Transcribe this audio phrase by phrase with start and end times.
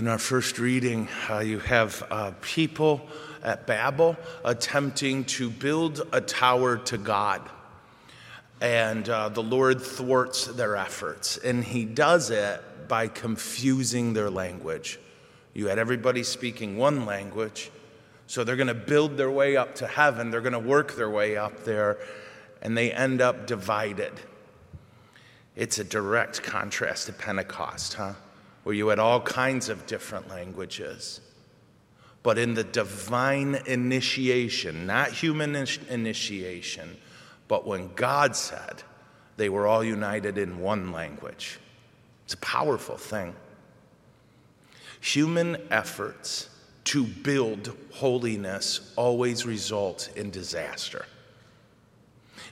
[0.00, 3.06] In our first reading, uh, you have uh, people
[3.42, 7.42] at Babel attempting to build a tower to God.
[8.62, 11.36] And uh, the Lord thwarts their efforts.
[11.36, 14.98] And he does it by confusing their language.
[15.52, 17.70] You had everybody speaking one language,
[18.26, 21.10] so they're going to build their way up to heaven, they're going to work their
[21.10, 21.98] way up there,
[22.62, 24.14] and they end up divided.
[25.56, 28.14] It's a direct contrast to Pentecost, huh?
[28.62, 31.20] Where you had all kinds of different languages.
[32.22, 35.54] But in the divine initiation, not human
[35.88, 36.96] initiation,
[37.48, 38.82] but when God said,
[39.36, 41.58] they were all united in one language.
[42.24, 43.34] It's a powerful thing.
[45.00, 46.50] Human efforts
[46.84, 51.06] to build holiness always result in disaster.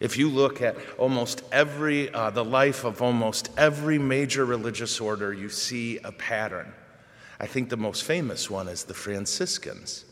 [0.00, 5.32] If you look at almost every, uh, the life of almost every major religious order,
[5.32, 6.72] you see a pattern.
[7.40, 10.04] I think the most famous one is the Franciscans,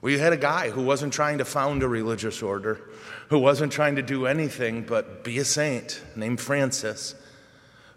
[0.00, 2.80] where you had a guy who wasn't trying to found a religious order,
[3.28, 7.14] who wasn't trying to do anything but be a saint, named Francis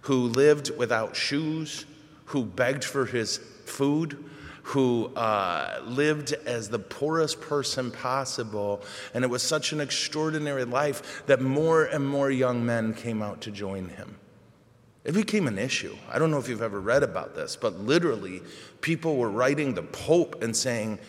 [0.07, 1.85] who lived without shoes,
[2.27, 4.23] who begged for his food,
[4.67, 8.81] who uh, lived as the poorest person possible.
[9.13, 13.39] And it was such an extraordinary life that more and more young men came out
[13.41, 14.17] to join him.
[15.05, 15.95] It became an issue.
[16.11, 18.41] I don't know if you've ever read about this, but literally,
[18.81, 20.99] people were writing the Pope and saying,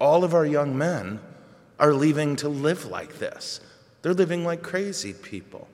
[0.00, 1.18] All of our young men
[1.80, 3.60] are leaving to live like this.
[4.02, 5.66] They're living like crazy people.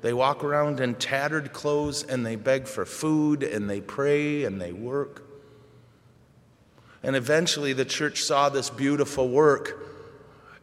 [0.00, 4.58] They walk around in tattered clothes and they beg for food and they pray and
[4.58, 5.27] they work.
[7.02, 9.84] And eventually the church saw this beautiful work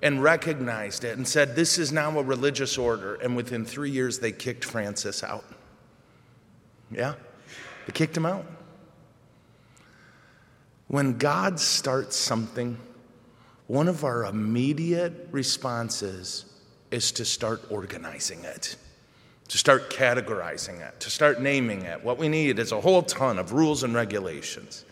[0.01, 3.15] and recognized it and said, This is now a religious order.
[3.15, 5.45] And within three years, they kicked Francis out.
[6.91, 7.15] Yeah,
[7.85, 8.45] they kicked him out.
[10.87, 12.77] When God starts something,
[13.67, 16.45] one of our immediate responses
[16.91, 18.75] is to start organizing it
[19.47, 22.03] to start categorizing it, to start naming it.
[22.03, 24.85] What we need is a whole ton of rules and regulations.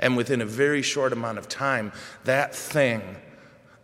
[0.00, 1.92] And within a very short amount of time,
[2.24, 3.02] that thing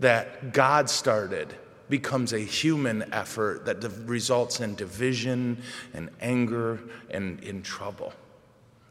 [0.00, 1.54] that God started
[1.88, 5.62] becomes a human effort that results in division
[5.94, 8.12] and anger and in trouble.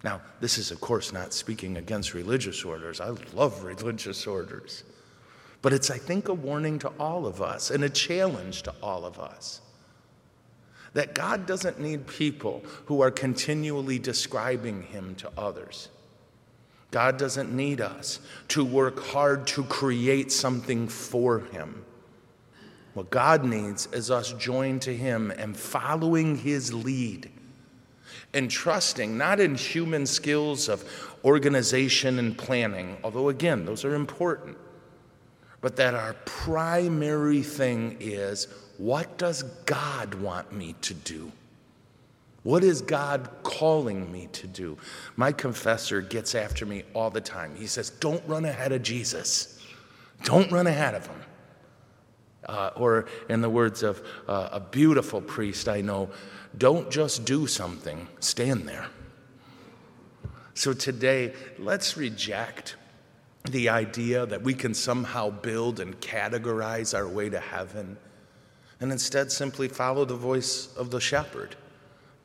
[0.04, 3.02] Now, this is, of course, not speaking against religious orders.
[3.02, 4.84] I love religious orders.
[5.62, 9.04] But it's, I think, a warning to all of us and a challenge to all
[9.04, 9.62] of us
[10.96, 15.90] that God doesn't need people who are continually describing Him to others.
[16.96, 21.84] God doesn't need us to work hard to create something for Him.
[22.94, 27.30] What God needs is us joined to Him and following His lead
[28.34, 30.86] and trusting not in human skills of
[31.26, 34.58] organization and planning, although again, those are important,
[35.60, 41.30] but that our primary thing is what does God want me to do?
[42.44, 43.28] What is God
[43.60, 44.78] calling me to do?
[45.16, 47.56] My confessor gets after me all the time.
[47.56, 49.60] He says, Don't run ahead of Jesus,
[50.24, 51.22] don't run ahead of him.
[52.48, 56.10] Uh, or, in the words of uh, a beautiful priest I know,
[56.58, 58.88] don't just do something, stand there.
[60.54, 62.76] So today, let's reject
[63.50, 67.98] the idea that we can somehow build and categorize our way to heaven
[68.80, 71.56] and instead simply follow the voice of the shepherd,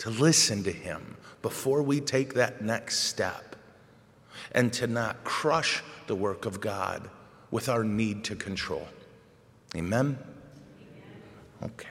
[0.00, 3.56] to listen to him before we take that next step,
[4.52, 7.08] and to not crush the work of God
[7.50, 8.88] with our need to control.
[9.76, 10.18] Amen?
[11.62, 11.88] Okay.